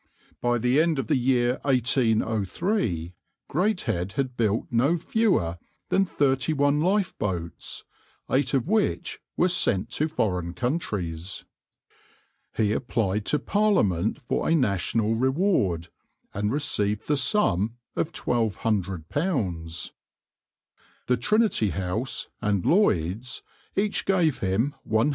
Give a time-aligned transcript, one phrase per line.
[0.41, 3.13] By the end of the year 1803
[3.47, 7.83] Greathead had built no fewer than thirty one lifeboats,
[8.27, 11.45] eight of which were sent to foreign countries.
[12.57, 15.89] He applied to Parliament for a national reward,
[16.33, 19.91] and received the sum of £1200.
[21.05, 23.43] The Trinity House and Lloyd's
[23.75, 25.09] each gave him £105.